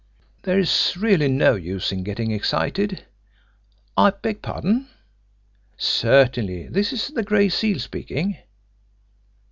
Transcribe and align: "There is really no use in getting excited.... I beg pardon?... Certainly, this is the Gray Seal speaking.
"There 0.41 0.57
is 0.57 0.97
really 0.97 1.27
no 1.27 1.53
use 1.53 1.91
in 1.91 2.01
getting 2.03 2.31
excited.... 2.31 3.05
I 3.95 4.09
beg 4.09 4.41
pardon?... 4.41 4.87
Certainly, 5.77 6.69
this 6.69 6.91
is 6.91 7.09
the 7.09 7.21
Gray 7.21 7.49
Seal 7.49 7.77
speaking. 7.77 8.39